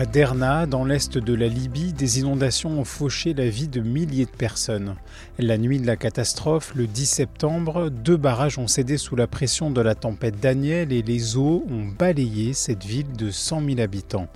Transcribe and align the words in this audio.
À 0.00 0.06
Derna, 0.06 0.64
dans 0.64 0.86
l'est 0.86 1.18
de 1.18 1.34
la 1.34 1.46
Libye, 1.46 1.92
des 1.92 2.20
inondations 2.20 2.80
ont 2.80 2.86
fauché 2.86 3.34
la 3.34 3.50
vie 3.50 3.68
de 3.68 3.82
milliers 3.82 4.24
de 4.24 4.30
personnes. 4.30 4.94
La 5.38 5.58
nuit 5.58 5.78
de 5.78 5.86
la 5.86 5.96
catastrophe, 5.96 6.72
le 6.74 6.86
10 6.86 7.04
septembre, 7.04 7.90
deux 7.90 8.16
barrages 8.16 8.56
ont 8.56 8.66
cédé 8.66 8.96
sous 8.96 9.14
la 9.14 9.26
pression 9.26 9.70
de 9.70 9.82
la 9.82 9.94
tempête 9.94 10.40
Daniel 10.40 10.90
et 10.90 11.02
les 11.02 11.36
eaux 11.36 11.66
ont 11.70 11.84
balayé 11.84 12.54
cette 12.54 12.82
ville 12.82 13.12
de 13.12 13.30
100 13.30 13.62
000 13.62 13.80
habitants. 13.80 14.28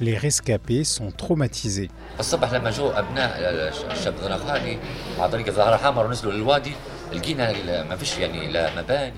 Les 0.00 0.16
rescapés 0.16 0.84
sont 0.84 1.10
traumatisés. 1.10 1.90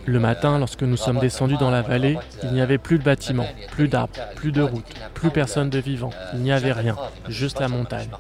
Le 0.07 0.19
matin, 0.21 0.59
lorsque 0.59 0.83
nous 0.83 0.97
sommes 0.97 1.19
descendus 1.19 1.57
dans 1.57 1.71
la 1.71 1.83
vallée, 1.83 2.19
il 2.43 2.53
n'y 2.53 2.61
avait 2.61 2.79
plus 2.79 2.99
de 2.99 3.05
bâtiments, 3.05 3.49
plus 3.71 3.89
d'arbres, 3.89 4.15
plus 4.37 4.53
de 4.53 4.63
routes, 4.63 4.95
plus 5.15 5.31
personne 5.31 5.71
de 5.71 5.79
vivant. 5.79 6.11
Il 6.35 6.41
n'y 6.41 6.53
avait 6.53 6.73
rien, 6.73 6.97
juste 7.29 7.61
la 7.61 7.69
montagne. 7.69 8.11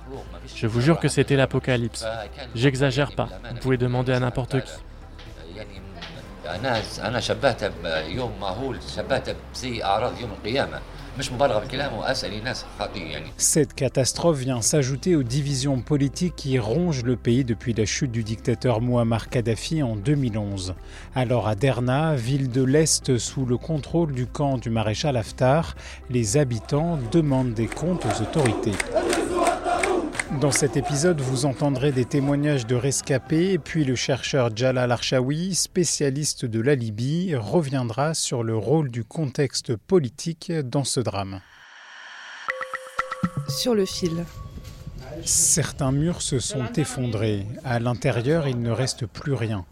Je 0.54 0.66
vous 0.66 0.80
jure 0.80 0.98
que 0.98 1.08
c'était 1.08 1.36
l'apocalypse. 1.36 2.06
J'exagère 2.54 3.12
pas, 3.12 3.28
vous 3.50 3.58
pouvez 3.58 3.76
demander 3.76 4.12
à 4.12 4.20
n'importe 4.20 4.62
qui. 4.62 4.72
Cette 13.36 13.74
catastrophe 13.74 14.38
vient 14.38 14.62
s'ajouter 14.62 15.16
aux 15.16 15.22
divisions 15.22 15.80
politiques 15.80 16.36
qui 16.36 16.58
rongent 16.58 17.04
le 17.04 17.16
pays 17.16 17.44
depuis 17.44 17.74
la 17.74 17.84
chute 17.84 18.12
du 18.12 18.22
dictateur 18.22 18.80
Muammar 18.80 19.28
Kadhafi 19.28 19.82
en 19.82 19.96
2011. 19.96 20.74
Alors 21.14 21.48
à 21.48 21.54
Derna, 21.54 22.14
ville 22.14 22.50
de 22.50 22.62
l'Est 22.62 23.18
sous 23.18 23.44
le 23.44 23.56
contrôle 23.56 24.12
du 24.12 24.26
camp 24.26 24.58
du 24.58 24.70
maréchal 24.70 25.16
Haftar, 25.16 25.74
les 26.10 26.36
habitants 26.36 26.98
demandent 27.10 27.54
des 27.54 27.66
comptes 27.66 28.06
aux 28.06 28.22
autorités. 28.22 28.72
Dans 30.38 30.52
cet 30.52 30.76
épisode, 30.76 31.20
vous 31.20 31.44
entendrez 31.44 31.90
des 31.90 32.04
témoignages 32.04 32.64
de 32.64 32.76
rescapés, 32.76 33.58
puis 33.58 33.84
le 33.84 33.96
chercheur 33.96 34.56
Jalal 34.56 34.92
Archaoui, 34.92 35.56
spécialiste 35.56 36.44
de 36.44 36.60
la 36.60 36.76
Libye, 36.76 37.34
reviendra 37.34 38.14
sur 38.14 38.44
le 38.44 38.56
rôle 38.56 38.90
du 38.90 39.02
contexte 39.02 39.74
politique 39.74 40.52
dans 40.52 40.84
ce 40.84 41.00
drame. 41.00 41.40
Sur 43.48 43.74
le 43.74 43.84
fil. 43.84 44.24
Certains 45.24 45.92
murs 45.92 46.22
se 46.22 46.38
sont 46.38 46.66
effondrés. 46.76 47.46
À 47.64 47.78
l'intérieur, 47.78 48.48
il 48.48 48.60
ne 48.60 48.70
reste 48.70 49.06
plus 49.06 49.34
rien. 49.34 49.64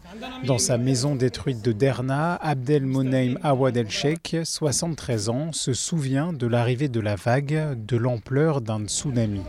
Dans 0.45 0.57
sa 0.57 0.77
maison 0.77 1.15
détruite 1.15 1.63
de 1.63 1.71
Derna, 1.71 2.35
Abdel 2.35 2.85
Moneim 2.85 3.37
Awad 3.43 3.77
El 3.77 3.89
Sheikh, 3.89 4.37
73 4.43 5.29
ans, 5.29 5.51
se 5.51 5.73
souvient 5.73 6.33
de 6.33 6.47
l'arrivée 6.47 6.87
de 6.87 6.99
la 6.99 7.15
vague, 7.15 7.77
de 7.85 7.97
l'ampleur 7.97 8.61
d'un 8.61 8.85
tsunami. 8.85 9.41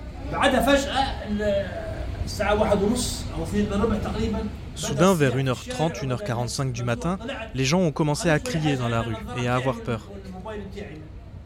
Soudain, 4.74 5.14
vers 5.14 5.36
1h30, 5.36 6.04
1h45 6.04 6.72
du 6.72 6.84
matin, 6.84 7.18
les 7.54 7.64
gens 7.64 7.80
ont 7.80 7.92
commencé 7.92 8.30
à 8.30 8.38
crier 8.38 8.76
dans 8.76 8.88
la 8.88 9.02
rue 9.02 9.16
et 9.42 9.48
à 9.48 9.56
avoir 9.56 9.80
peur. 9.80 10.08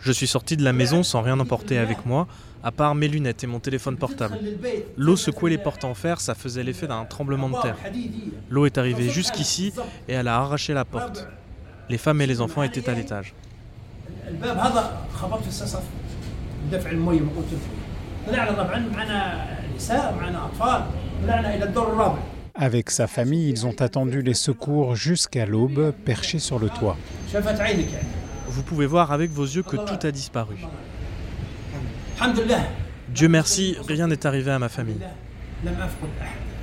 Je 0.05 0.13
suis 0.13 0.27
sorti 0.27 0.59
de 0.59 0.63
la 0.63 0.75
maison 0.75 1.03
sans 1.03 1.23
rien 1.23 1.41
emporter 1.41 1.79
avec 1.79 2.05
moi, 2.05 2.27
à 2.63 2.71
part 2.71 2.95
mes 2.95 3.09
lunettes 3.09 3.43
et 3.43 3.47
mon 3.47 3.59
téléphone 3.59 3.97
portable. 3.97 4.39
L'eau 4.99 5.17
secouait 5.17 5.51
les 5.51 5.57
portes 5.57 5.85
en 5.85 5.95
fer, 5.95 6.21
ça 6.21 6.35
faisait 6.35 6.63
l'effet 6.63 6.87
d'un 6.87 7.07
tremblement 7.07 7.49
de 7.49 7.57
terre. 7.63 7.77
L'eau 8.51 8.67
est 8.67 8.77
arrivée 8.77 9.09
jusqu'ici 9.09 9.73
et 10.07 10.13
elle 10.13 10.29
a 10.29 10.37
arraché 10.37 10.75
la 10.75 10.85
porte. 10.85 11.27
Les 11.89 11.97
femmes 11.97 12.21
et 12.21 12.27
les 12.27 12.43
enfants 12.43 12.63
étaient 12.63 12.89
à 12.91 12.93
l'étage. 12.93 13.33
Avec 22.55 22.91
sa 22.91 23.07
famille, 23.07 23.49
ils 23.49 23.67
ont 23.67 23.81
attendu 23.81 24.21
les 24.21 24.35
secours 24.35 24.97
jusqu'à 24.97 25.47
l'aube, 25.47 25.93
perchés 26.05 26.39
sur 26.39 26.59
le 26.59 26.69
toit. 26.69 26.99
Vous 28.55 28.63
pouvez 28.63 28.87
voir 28.87 29.11
avec 29.11 29.33
vos 29.33 29.43
yeux 29.43 29.65
que 29.65 29.75
tout 29.75 30.07
a 30.07 30.13
disparu. 30.13 30.55
Dieu 33.09 33.29
merci, 33.29 33.77
rien 33.89 34.07
n'est 34.07 34.25
arrivé 34.27 34.53
à 34.53 34.61
ma 34.61 34.69
famille. 34.69 35.01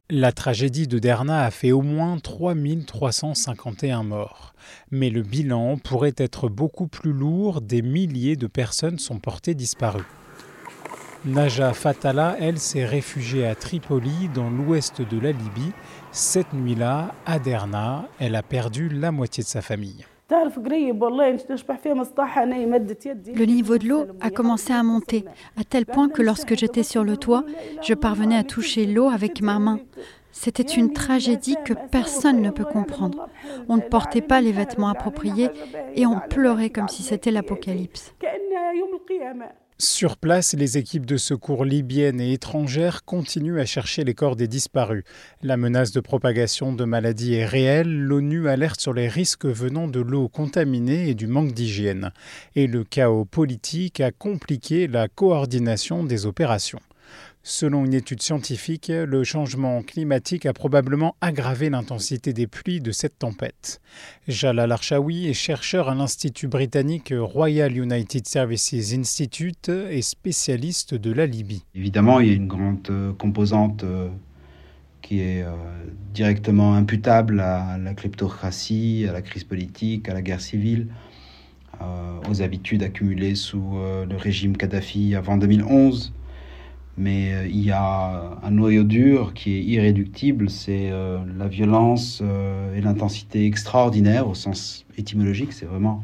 La 0.09 0.31
tragédie 0.31 0.87
de 0.87 0.99
Derna 0.99 1.43
a 1.43 1.51
fait 1.51 1.73
au 1.73 1.81
moins 1.81 2.17
3351 2.17 4.03
morts. 4.03 4.53
Mais 4.89 5.09
le 5.09 5.21
bilan 5.21 5.77
pourrait 5.79 6.15
être 6.15 6.47
beaucoup 6.47 6.87
plus 6.87 7.11
lourd, 7.11 7.59
des 7.59 7.81
milliers 7.81 8.37
de 8.37 8.47
personnes 8.47 8.97
sont 8.97 9.19
portées 9.19 9.53
disparues. 9.53 10.07
Naja 11.25 11.73
Fatala, 11.73 12.37
elle, 12.39 12.57
s'est 12.57 12.85
réfugiée 12.85 13.45
à 13.45 13.55
Tripoli, 13.55 14.29
dans 14.33 14.49
l'ouest 14.49 15.01
de 15.01 15.19
la 15.19 15.33
Libye. 15.33 15.73
Cette 16.13 16.53
nuit-là, 16.53 17.13
à 17.25 17.37
Derna, 17.37 18.07
elle 18.17 18.35
a 18.35 18.43
perdu 18.43 18.87
la 18.87 19.11
moitié 19.11 19.43
de 19.43 19.49
sa 19.49 19.61
famille. 19.61 20.05
Le 23.35 23.45
niveau 23.45 23.77
de 23.77 23.87
l'eau 23.87 24.05
a 24.21 24.29
commencé 24.29 24.71
à 24.71 24.81
monter, 24.83 25.25
à 25.57 25.63
tel 25.63 25.85
point 25.85 26.07
que 26.09 26.21
lorsque 26.21 26.55
j'étais 26.55 26.83
sur 26.83 27.03
le 27.03 27.17
toit, 27.17 27.43
je 27.81 27.93
parvenais 27.93 28.37
à 28.37 28.43
toucher 28.43 28.85
l'eau 28.85 29.09
avec 29.09 29.41
ma 29.41 29.59
main. 29.59 29.79
C'était 30.31 30.63
une 30.63 30.93
tragédie 30.93 31.57
que 31.65 31.73
personne 31.91 32.41
ne 32.41 32.49
peut 32.49 32.63
comprendre. 32.63 33.27
On 33.67 33.75
ne 33.75 33.81
portait 33.81 34.21
pas 34.21 34.39
les 34.39 34.53
vêtements 34.53 34.87
appropriés 34.87 35.49
et 35.95 36.05
on 36.05 36.19
pleurait 36.19 36.69
comme 36.69 36.87
si 36.87 37.03
c'était 37.03 37.31
l'apocalypse. 37.31 38.15
Sur 39.83 40.15
place, 40.15 40.53
les 40.53 40.77
équipes 40.77 41.07
de 41.07 41.17
secours 41.17 41.65
libyennes 41.65 42.21
et 42.21 42.33
étrangères 42.33 43.03
continuent 43.03 43.59
à 43.59 43.65
chercher 43.65 44.03
les 44.03 44.13
corps 44.13 44.35
des 44.35 44.47
disparus. 44.47 45.03
La 45.41 45.57
menace 45.57 45.91
de 45.91 45.99
propagation 45.99 46.71
de 46.71 46.85
maladies 46.85 47.33
est 47.33 47.47
réelle. 47.47 47.91
L'ONU 47.91 48.47
alerte 48.47 48.79
sur 48.79 48.93
les 48.93 49.07
risques 49.07 49.47
venant 49.47 49.87
de 49.87 49.99
l'eau 49.99 50.29
contaminée 50.29 51.09
et 51.09 51.15
du 51.15 51.25
manque 51.25 51.53
d'hygiène. 51.53 52.11
Et 52.55 52.67
le 52.67 52.83
chaos 52.83 53.25
politique 53.25 54.01
a 54.01 54.11
compliqué 54.11 54.85
la 54.85 55.07
coordination 55.07 56.03
des 56.03 56.27
opérations. 56.27 56.79
Selon 57.43 57.85
une 57.85 57.95
étude 57.95 58.21
scientifique, 58.21 58.89
le 58.89 59.23
changement 59.23 59.81
climatique 59.81 60.45
a 60.45 60.53
probablement 60.53 61.15
aggravé 61.21 61.71
l'intensité 61.71 62.33
des 62.33 62.45
pluies 62.45 62.81
de 62.81 62.91
cette 62.91 63.17
tempête. 63.17 63.81
Jalal 64.27 64.71
Archaoui 64.71 65.27
est 65.27 65.33
chercheur 65.33 65.89
à 65.89 65.95
l'Institut 65.95 66.47
britannique 66.47 67.11
Royal 67.17 67.75
United 67.75 68.27
Services 68.27 68.93
Institute 68.93 69.69
et 69.69 70.03
spécialiste 70.03 70.93
de 70.93 71.11
la 71.11 71.25
Libye. 71.25 71.63
Évidemment, 71.73 72.19
il 72.19 72.27
y 72.27 72.31
a 72.31 72.35
une 72.35 72.47
grande 72.47 73.15
composante 73.17 73.83
qui 75.01 75.21
est 75.21 75.43
directement 76.13 76.75
imputable 76.75 77.39
à 77.39 77.79
la 77.79 77.95
kleptocratie, 77.95 79.07
à 79.09 79.13
la 79.13 79.23
crise 79.23 79.45
politique, 79.45 80.07
à 80.09 80.13
la 80.13 80.21
guerre 80.21 80.41
civile, 80.41 80.89
aux 82.29 82.43
habitudes 82.43 82.83
accumulées 82.83 83.33
sous 83.33 83.79
le 84.07 84.15
régime 84.15 84.55
Kadhafi 84.55 85.15
avant 85.15 85.37
2011 85.37 86.13
mais 87.01 87.49
il 87.49 87.61
y 87.61 87.71
a 87.71 88.37
un 88.43 88.51
noyau 88.51 88.83
dur 88.83 89.33
qui 89.33 89.57
est 89.57 89.63
irréductible, 89.63 90.49
c'est 90.49 90.91
la 91.37 91.47
violence 91.47 92.21
et 92.75 92.81
l'intensité 92.81 93.45
extraordinaire 93.45 94.27
au 94.29 94.35
sens 94.35 94.85
étymologique, 94.97 95.51
c'est 95.51 95.65
vraiment 95.65 96.03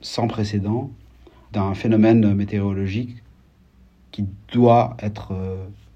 sans 0.00 0.26
précédent 0.26 0.90
d'un 1.52 1.74
phénomène 1.74 2.34
météorologique 2.34 3.22
qui 4.10 4.24
doit 4.52 4.96
être 5.00 5.32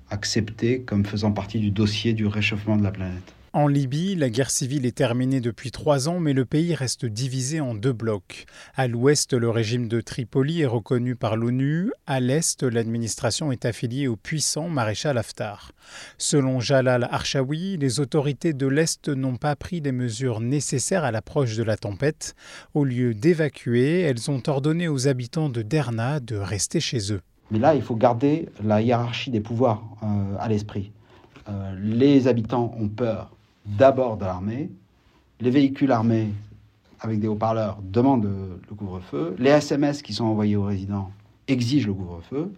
accepté 0.08 0.82
comme 0.82 1.04
faisant 1.04 1.32
partie 1.32 1.58
du 1.58 1.70
dossier 1.70 2.12
du 2.12 2.26
réchauffement 2.26 2.76
de 2.76 2.84
la 2.84 2.92
planète. 2.92 3.34
En 3.52 3.66
Libye, 3.66 4.14
la 4.14 4.30
guerre 4.30 4.52
civile 4.52 4.86
est 4.86 4.96
terminée 4.96 5.40
depuis 5.40 5.72
trois 5.72 6.08
ans, 6.08 6.20
mais 6.20 6.34
le 6.34 6.44
pays 6.44 6.72
reste 6.72 7.04
divisé 7.04 7.60
en 7.60 7.74
deux 7.74 7.92
blocs. 7.92 8.46
À 8.76 8.86
l'ouest, 8.86 9.32
le 9.32 9.50
régime 9.50 9.88
de 9.88 10.00
Tripoli 10.00 10.60
est 10.60 10.66
reconnu 10.66 11.16
par 11.16 11.34
l'ONU. 11.34 11.90
À 12.06 12.20
l'est, 12.20 12.62
l'administration 12.62 13.50
est 13.50 13.64
affiliée 13.64 14.06
au 14.06 14.14
puissant 14.14 14.68
maréchal 14.68 15.18
Haftar. 15.18 15.72
Selon 16.16 16.60
Jalal 16.60 17.08
Archaoui, 17.10 17.76
les 17.76 17.98
autorités 17.98 18.52
de 18.52 18.68
l'est 18.68 19.08
n'ont 19.08 19.36
pas 19.36 19.56
pris 19.56 19.80
les 19.80 19.90
mesures 19.90 20.38
nécessaires 20.38 21.02
à 21.02 21.10
l'approche 21.10 21.56
de 21.56 21.64
la 21.64 21.76
tempête. 21.76 22.36
Au 22.74 22.84
lieu 22.84 23.14
d'évacuer, 23.14 24.02
elles 24.02 24.30
ont 24.30 24.42
ordonné 24.46 24.86
aux 24.86 25.08
habitants 25.08 25.48
de 25.48 25.62
Derna 25.62 26.20
de 26.20 26.36
rester 26.36 26.78
chez 26.78 27.12
eux. 27.12 27.20
Mais 27.50 27.58
là, 27.58 27.74
il 27.74 27.82
faut 27.82 27.96
garder 27.96 28.48
la 28.62 28.80
hiérarchie 28.80 29.32
des 29.32 29.40
pouvoirs 29.40 29.82
euh, 30.04 30.36
à 30.38 30.48
l'esprit. 30.48 30.92
Euh, 31.48 31.74
les 31.82 32.28
habitants 32.28 32.72
ont 32.78 32.88
peur 32.88 33.34
d'abord 33.66 34.16
de 34.16 34.24
l'armée. 34.24 34.70
Les 35.40 35.50
véhicules 35.50 35.92
armés 35.92 36.28
avec 37.00 37.20
des 37.20 37.28
haut-parleurs 37.28 37.78
demandent 37.82 38.24
le 38.68 38.74
couvre-feu. 38.74 39.34
Les 39.38 39.50
SMS 39.50 40.02
qui 40.02 40.12
sont 40.12 40.24
envoyés 40.24 40.56
aux 40.56 40.64
résidents 40.64 41.10
exigent 41.48 41.86
le 41.86 41.94
couvre-feu. 41.94 42.52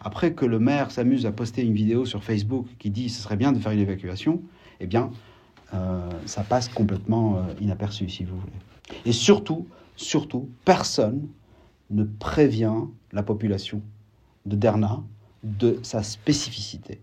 Après 0.00 0.32
que 0.32 0.44
le 0.46 0.60
maire 0.60 0.92
s'amuse 0.92 1.26
à 1.26 1.32
poster 1.32 1.62
une 1.62 1.74
vidéo 1.74 2.06
sur 2.06 2.22
Facebook 2.22 2.66
qui 2.78 2.90
dit 2.90 3.08
ce 3.08 3.20
serait 3.20 3.36
bien 3.36 3.50
de 3.50 3.58
faire 3.58 3.72
une 3.72 3.80
évacuation, 3.80 4.40
eh 4.78 4.86
bien, 4.86 5.10
ça 6.24 6.44
passe 6.44 6.68
complètement 6.68 7.42
inaperçu, 7.60 8.08
si 8.08 8.22
vous 8.22 8.38
voulez. 8.38 8.52
Et 9.04 9.12
surtout, 9.12 9.66
surtout, 9.96 10.48
personne 10.64 11.26
ne 11.90 12.04
prévient 12.04 12.84
la 13.12 13.24
population 13.24 13.82
de 14.46 14.54
Derna 14.54 15.02
de 15.42 15.80
sa 15.82 16.04
spécificité. 16.04 17.00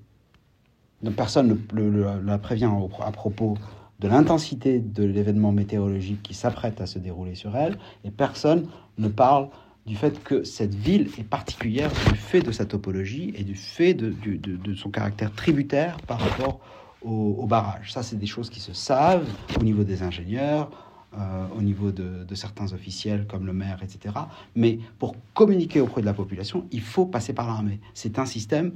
Personne 1.11 1.59
ne 1.73 2.21
la 2.25 2.37
prévient 2.37 2.69
à 3.01 3.11
propos 3.11 3.57
de 3.99 4.07
l'intensité 4.07 4.79
de 4.79 5.03
l'événement 5.03 5.51
météorologique 5.51 6.21
qui 6.21 6.33
s'apprête 6.33 6.81
à 6.81 6.85
se 6.85 6.99
dérouler 6.99 7.35
sur 7.35 7.55
elle, 7.55 7.77
et 8.03 8.11
personne 8.11 8.67
ne 8.97 9.07
parle 9.07 9.49
du 9.85 9.95
fait 9.95 10.23
que 10.23 10.43
cette 10.43 10.73
ville 10.73 11.09
est 11.17 11.23
particulière 11.23 11.91
du 12.11 12.17
fait 12.17 12.41
de 12.41 12.51
sa 12.51 12.65
topologie 12.65 13.33
et 13.37 13.43
du 13.43 13.55
fait 13.55 13.93
de, 13.93 14.73
son 14.75 14.89
caractère 14.89 15.31
tributaire 15.31 15.97
par 16.07 16.19
rapport 16.19 16.59
au, 17.03 17.45
barrage. 17.45 17.93
Ça, 17.93 18.01
c'est 18.01 18.15
des 18.15 18.25
choses 18.25 18.49
qui 18.49 18.59
se 18.59 18.73
savent 18.73 19.27
au 19.59 19.63
niveau 19.63 19.83
des 19.83 20.01
ingénieurs, 20.01 20.71
euh, 21.17 21.45
au 21.55 21.61
niveau 21.61 21.91
de, 21.91 22.25
certains 22.33 22.73
officiels 22.73 23.27
comme 23.27 23.45
le 23.45 23.53
maire, 23.53 23.79
etc. 23.83 24.15
Mais 24.55 24.79
pour 24.97 25.15
communiquer 25.35 25.81
auprès 25.81 26.01
de 26.01 26.07
la 26.07 26.13
population, 26.13 26.65
il 26.71 26.81
faut 26.81 27.05
passer 27.05 27.33
par 27.33 27.47
l'armée. 27.47 27.79
C'est 27.93 28.17
un 28.17 28.25
système 28.25 28.71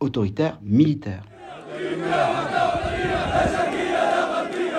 autoritaire 0.00 0.58
militaire. 0.62 1.22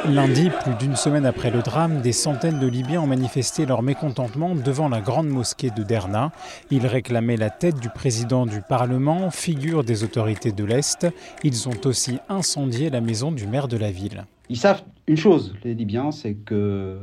Lundi, 0.09 0.49
plus 0.49 0.73
d'une 0.75 0.95
semaine 0.95 1.25
après 1.25 1.51
le 1.51 1.61
drame, 1.61 1.99
des 2.01 2.13
centaines 2.13 2.59
de 2.59 2.67
Libyens 2.67 3.01
ont 3.01 3.07
manifesté 3.07 3.65
leur 3.65 3.83
mécontentement 3.83 4.55
devant 4.55 4.87
la 4.87 5.01
grande 5.01 5.27
mosquée 5.27 5.69
de 5.69 5.83
Derna. 5.83 6.31
Ils 6.71 6.87
réclamaient 6.87 7.35
la 7.35 7.49
tête 7.49 7.77
du 7.79 7.89
président 7.89 8.45
du 8.45 8.61
Parlement, 8.61 9.29
figure 9.31 9.83
des 9.83 10.05
autorités 10.05 10.53
de 10.53 10.63
l'Est. 10.63 11.07
Ils 11.43 11.67
ont 11.67 11.85
aussi 11.85 12.19
incendié 12.29 12.89
la 12.89 13.01
maison 13.01 13.33
du 13.33 13.47
maire 13.47 13.67
de 13.67 13.75
la 13.75 13.91
ville. 13.91 14.25
Ils 14.49 14.57
savent 14.57 14.83
une 15.07 15.17
chose, 15.17 15.53
les 15.65 15.73
Libyens, 15.73 16.11
c'est 16.11 16.35
que 16.35 16.97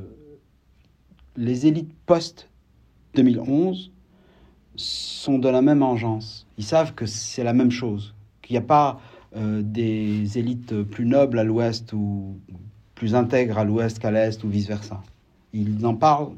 les 1.37 1.67
élites 1.67 1.93
post-2011 2.07 3.91
sont 4.77 5.39
de 5.39 5.49
la 5.49 5.61
même 5.61 5.83
engeance. 5.83 6.47
Ils 6.57 6.65
savent 6.65 6.95
que 6.95 7.05
c'est 7.05 7.45
la 7.45 7.53
même 7.53 7.71
chose, 7.71 8.15
qu'il 8.41 8.55
n'y 8.55 8.59
a 8.59 8.67
pas 8.67 8.99
des 9.37 10.39
élites 10.39 10.83
plus 10.83 11.07
nobles 11.07 11.39
à 11.39 11.45
l'ouest 11.45 11.93
ou 11.93 12.39
plus 12.95 13.15
intègres 13.15 13.59
à 13.59 13.65
l'ouest 13.65 13.99
qu'à 13.99 14.11
l'est 14.11 14.43
ou 14.45 14.49
vice-versa. 14.49 15.03
Ils 15.53 15.85
en 15.85 15.95
parlent 15.95 16.33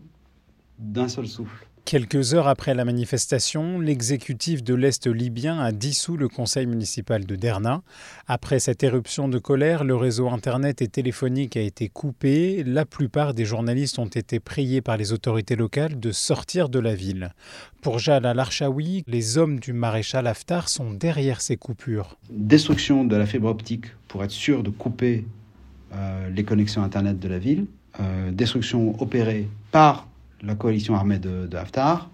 d'un 0.78 1.08
seul 1.08 1.26
souffle. 1.26 1.66
Quelques 1.87 2.35
heures 2.35 2.49
après 2.49 2.75
la 2.75 2.85
manifestation, 2.85 3.79
l'exécutif 3.79 4.65
de 4.65 4.75
l'Est 4.75 5.06
libyen 5.06 5.61
a 5.61 5.71
dissous 5.71 6.17
le 6.17 6.27
conseil 6.27 6.67
municipal 6.67 7.25
de 7.25 7.37
Derna. 7.37 7.83
Après 8.27 8.59
cette 8.59 8.83
éruption 8.83 9.29
de 9.29 9.38
colère, 9.38 9.85
le 9.85 9.94
réseau 9.94 10.29
Internet 10.29 10.83
et 10.83 10.88
téléphonique 10.88 11.56
a 11.56 11.61
été 11.61 11.88
coupé. 11.88 12.65
La 12.67 12.87
plupart 12.87 13.35
des 13.35 13.44
journalistes 13.44 14.00
ont 14.00 14.09
été 14.09 14.41
priés 14.41 14.81
par 14.81 14.97
les 14.97 15.12
autorités 15.12 15.55
locales 15.55 16.00
de 16.00 16.11
sortir 16.11 16.69
de 16.71 16.81
la 16.81 16.97
ville. 16.97 17.33
Pour 17.83 18.00
Jal 18.00 18.27
al-Archaoui, 18.27 19.05
les 19.06 19.38
hommes 19.38 19.61
du 19.61 19.73
maréchal 19.73 20.27
Haftar 20.27 20.69
sont 20.69 20.91
derrière 20.91 21.41
ces 21.41 21.56
coupures. 21.56 22.19
Destruction 22.31 23.05
de 23.05 23.15
la 23.15 23.27
fibre 23.27 23.49
optique 23.49 23.87
pour 24.09 24.25
être 24.25 24.33
sûr 24.33 24.65
de 24.65 24.71
couper 24.71 25.25
euh, 25.94 26.31
les 26.31 26.43
connexions 26.43 26.83
Internet 26.83 27.21
de 27.21 27.29
la 27.29 27.38
ville. 27.38 27.67
Euh, 28.00 28.33
destruction 28.33 29.00
opérée 29.00 29.49
par 29.71 30.09
la 30.43 30.55
coalition 30.55 30.94
armée 30.94 31.19
de, 31.19 31.55
Haftar. 31.56 32.11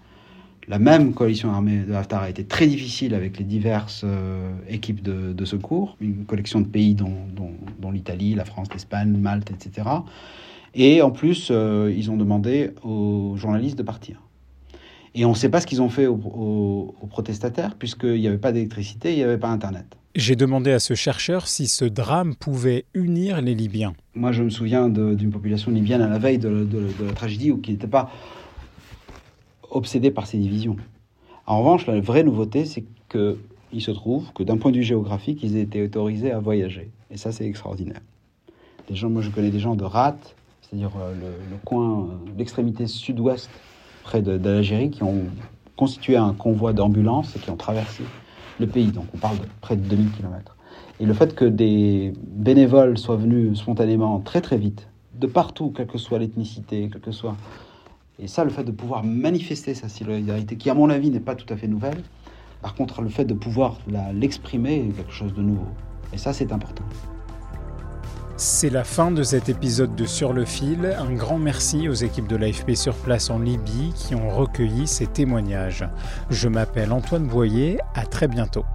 La 0.67 0.79
même 0.79 1.13
coalition 1.13 1.51
armée 1.51 1.79
de 1.79 1.93
Haftar 1.93 2.21
a 2.21 2.29
été 2.29 2.45
très 2.45 2.67
difficile 2.67 3.13
avec 3.13 3.37
les 3.37 3.43
diverses 3.43 4.03
euh, 4.05 4.51
équipes 4.69 5.01
de, 5.01 5.45
secours, 5.45 5.97
une 5.99 6.25
collection 6.25 6.61
de 6.61 6.67
pays 6.67 6.95
dont, 6.95 7.91
l'Italie, 7.91 8.33
la 8.33 8.45
France, 8.45 8.67
l'Espagne, 8.71 9.09
Malte, 9.17 9.51
etc. 9.51 9.87
Et 10.73 11.01
en 11.01 11.11
plus, 11.11 11.51
ils 11.51 12.09
ont 12.09 12.17
demandé 12.17 12.71
aux 12.83 13.35
journalistes 13.37 13.77
de 13.77 13.83
partir. 13.83 14.21
Et 15.13 15.25
on 15.25 15.31
ne 15.31 15.35
sait 15.35 15.49
pas 15.49 15.61
ce 15.61 15.67
qu'ils 15.67 15.81
ont 15.81 15.89
fait 15.89 16.07
aux 16.07 17.07
protestataires, 17.09 17.75
puisqu'il 17.75 18.19
n'y 18.19 18.27
avait 18.27 18.39
pas 18.39 18.51
d'électricité, 18.51 19.11
il 19.11 19.17
n'y 19.17 19.23
avait 19.23 19.37
pas 19.37 19.49
Internet. 19.49 19.97
J'ai 20.15 20.35
demandé 20.35 20.71
à 20.71 20.77
ce 20.77 20.93
chercheur 20.93 21.47
si 21.47 21.67
ce 21.67 21.85
drame 21.85 22.35
pouvait 22.35 22.85
unir 22.93 23.41
les 23.41 23.55
Libyens. 23.55 23.93
Moi, 24.13 24.31
je 24.31 24.43
me 24.43 24.51
souviens 24.51 24.87
d'une 24.87 25.31
population 25.31 25.71
libyenne 25.71 26.03
à 26.03 26.07
la 26.07 26.19
veille 26.19 26.37
de, 26.37 26.67
la 27.03 27.13
tragédie 27.13 27.49
où 27.49 27.57
qui 27.57 27.71
n'était 27.71 27.87
pas 27.87 28.11
obsédée 29.71 30.11
par 30.11 30.27
ces 30.27 30.37
divisions. 30.37 30.77
En 31.47 31.57
revanche, 31.57 31.87
la 31.87 31.99
vraie 31.99 32.21
nouveauté, 32.21 32.65
c'est 32.65 32.83
qu'il 33.09 33.81
se 33.81 33.89
trouve 33.89 34.31
que 34.33 34.43
d'un 34.43 34.57
point 34.57 34.69
de 34.69 34.77
vue 34.77 34.83
géographique, 34.83 35.41
ils 35.41 35.57
étaient 35.57 35.81
autorisés 35.81 36.31
à 36.31 36.37
voyager. 36.37 36.91
Et 37.09 37.17
ça, 37.17 37.31
c'est 37.31 37.47
extraordinaire. 37.47 38.01
Des 38.87 38.95
gens, 38.95 39.09
moi, 39.09 39.23
je 39.23 39.31
connais 39.31 39.49
des 39.49 39.59
gens 39.59 39.73
de 39.73 39.83
Rat, 39.83 40.17
c'est-à-dire 40.61 40.91
euh, 41.01 41.11
le, 41.15 41.57
coin, 41.65 42.01
euh, 42.01 42.05
l'extrémité 42.37 42.85
sud-ouest, 42.85 43.49
près 44.03 44.21
de, 44.21 44.37
de 44.37 44.49
l'Algérie, 44.49 44.91
qui 44.91 45.01
ont 45.01 45.23
constitué 45.75 46.17
un 46.17 46.33
convoi 46.33 46.71
d'ambulances 46.71 47.35
et 47.35 47.39
qui 47.39 47.49
ont 47.49 47.57
traversé 47.57 48.03
le 48.59 48.67
pays. 48.67 48.91
Donc 48.91 49.05
on 49.13 49.17
parle 49.17 49.37
de 49.37 49.45
près 49.61 49.75
de 49.75 49.81
2000 49.81 50.11
km. 50.11 50.55
Et 50.99 51.05
le 51.05 51.13
fait 51.13 51.35
que 51.35 51.45
des 51.45 52.13
bénévoles 52.17 52.97
soient 52.97 53.15
venus 53.15 53.57
spontanément 53.57 54.19
très 54.19 54.41
très 54.41 54.57
vite, 54.57 54.87
de 55.15 55.27
partout, 55.27 55.71
quelle 55.75 55.87
que 55.87 55.97
soit 55.97 56.19
l'ethnicité, 56.19 56.89
quelle 56.91 57.01
que 57.01 57.11
soit... 57.11 57.35
Et 58.19 58.27
ça, 58.27 58.43
le 58.43 58.51
fait 58.51 58.63
de 58.63 58.71
pouvoir 58.71 59.03
manifester 59.03 59.73
sa 59.73 59.89
solidarité, 59.89 60.55
qui 60.55 60.69
à 60.69 60.75
mon 60.75 60.89
avis 60.89 61.09
n'est 61.09 61.19
pas 61.19 61.35
tout 61.35 61.51
à 61.51 61.57
fait 61.57 61.67
nouvelle, 61.67 61.97
par 62.61 62.75
contre 62.75 63.01
le 63.01 63.09
fait 63.09 63.25
de 63.25 63.33
pouvoir 63.33 63.79
l'exprimer 64.13 64.87
est 64.87 64.95
quelque 64.95 65.11
chose 65.11 65.33
de 65.33 65.41
nouveau. 65.41 65.67
Et 66.13 66.17
ça, 66.17 66.31
c'est 66.31 66.51
important. 66.51 66.83
C'est 68.35 68.71
la 68.71 68.83
fin 68.83 69.11
de 69.11 69.21
cet 69.21 69.47
épisode 69.47 69.95
de 69.95 70.05
Sur 70.05 70.33
le 70.33 70.43
fil. 70.43 70.95
Un 70.97 71.13
grand 71.13 71.37
merci 71.37 71.87
aux 71.87 71.93
équipes 71.93 72.27
de 72.27 72.35
l'AFP 72.35 72.75
sur 72.75 72.95
place 72.95 73.29
en 73.29 73.37
Libye 73.37 73.93
qui 73.95 74.15
ont 74.15 74.29
recueilli 74.29 74.87
ces 74.87 75.05
témoignages. 75.05 75.87
Je 76.31 76.49
m'appelle 76.49 76.91
Antoine 76.91 77.27
Boyer, 77.27 77.77
à 77.93 78.05
très 78.07 78.27
bientôt. 78.27 78.65